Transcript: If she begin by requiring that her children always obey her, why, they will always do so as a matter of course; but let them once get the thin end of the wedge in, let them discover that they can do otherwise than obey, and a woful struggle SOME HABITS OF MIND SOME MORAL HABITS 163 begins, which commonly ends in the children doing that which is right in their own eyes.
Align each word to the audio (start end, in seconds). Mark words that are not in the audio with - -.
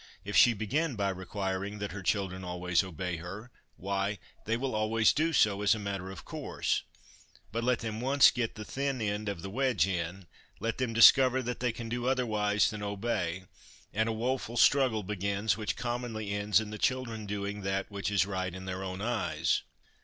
If 0.25 0.35
she 0.35 0.53
begin 0.55 0.95
by 0.95 1.09
requiring 1.09 1.77
that 1.77 1.91
her 1.91 2.01
children 2.01 2.43
always 2.43 2.83
obey 2.83 3.17
her, 3.17 3.51
why, 3.75 4.17
they 4.45 4.57
will 4.57 4.73
always 4.73 5.13
do 5.13 5.31
so 5.31 5.61
as 5.61 5.75
a 5.75 5.77
matter 5.77 6.09
of 6.09 6.25
course; 6.25 6.81
but 7.51 7.63
let 7.63 7.81
them 7.81 8.01
once 8.01 8.31
get 8.31 8.55
the 8.55 8.65
thin 8.65 8.99
end 8.99 9.29
of 9.29 9.43
the 9.43 9.49
wedge 9.51 9.85
in, 9.85 10.25
let 10.59 10.79
them 10.79 10.91
discover 10.91 11.43
that 11.43 11.59
they 11.59 11.71
can 11.71 11.87
do 11.87 12.07
otherwise 12.07 12.71
than 12.71 12.81
obey, 12.81 13.43
and 13.93 14.09
a 14.09 14.11
woful 14.11 14.57
struggle 14.57 15.01
SOME 15.01 15.09
HABITS 15.09 15.23
OF 15.23 15.35
MIND 15.35 15.49
SOME 15.51 15.57
MORAL 15.59 15.69
HABITS 15.69 15.77
163 15.77 15.77
begins, 15.77 15.77
which 15.77 15.77
commonly 15.77 16.31
ends 16.31 16.59
in 16.59 16.69
the 16.71 16.77
children 16.79 17.25
doing 17.27 17.61
that 17.61 17.91
which 17.91 18.09
is 18.09 18.25
right 18.25 18.55
in 18.55 18.65
their 18.65 18.83
own 18.83 19.01
eyes. 19.01 19.61